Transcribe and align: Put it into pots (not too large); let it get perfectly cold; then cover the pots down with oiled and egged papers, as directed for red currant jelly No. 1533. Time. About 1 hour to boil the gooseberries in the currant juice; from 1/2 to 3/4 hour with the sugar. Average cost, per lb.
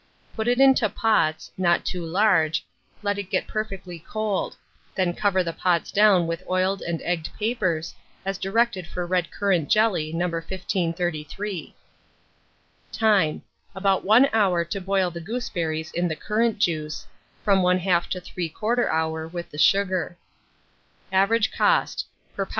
Put 0.35 0.47
it 0.47 0.59
into 0.59 0.89
pots 0.89 1.51
(not 1.59 1.85
too 1.85 2.03
large); 2.03 2.65
let 3.03 3.19
it 3.19 3.29
get 3.29 3.45
perfectly 3.45 3.99
cold; 3.99 4.57
then 4.95 5.13
cover 5.13 5.43
the 5.43 5.53
pots 5.53 5.91
down 5.91 6.25
with 6.25 6.41
oiled 6.49 6.81
and 6.81 6.99
egged 7.03 7.29
papers, 7.37 7.93
as 8.25 8.39
directed 8.39 8.87
for 8.87 9.05
red 9.05 9.29
currant 9.29 9.69
jelly 9.69 10.11
No. 10.11 10.25
1533. 10.27 11.75
Time. 12.91 13.43
About 13.75 14.03
1 14.03 14.27
hour 14.33 14.65
to 14.65 14.81
boil 14.81 15.11
the 15.11 15.21
gooseberries 15.21 15.91
in 15.91 16.07
the 16.07 16.15
currant 16.15 16.57
juice; 16.57 17.05
from 17.43 17.59
1/2 17.61 18.07
to 18.09 18.19
3/4 18.21 18.89
hour 18.89 19.27
with 19.27 19.51
the 19.51 19.59
sugar. 19.59 20.17
Average 21.11 21.51
cost, 21.51 22.07
per 22.35 22.43
lb. 22.43 22.49